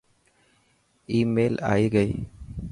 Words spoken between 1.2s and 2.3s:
ميل ائي گئي.